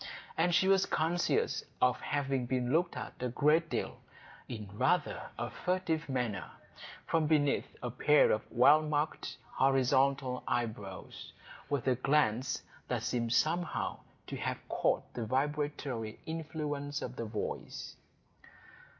[0.35, 3.99] And she was conscious of having been looked at a great deal,
[4.49, 6.49] in rather a furtive manner,
[7.05, 11.33] from beneath a pair of well marked horizontal eyebrows,
[11.69, 17.95] with a glance that seemed somehow to have caught the vibratory influence of the voice.